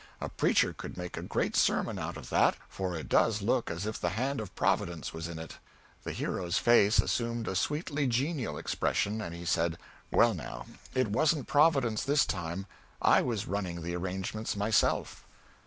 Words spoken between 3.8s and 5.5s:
if the hand of Providence was in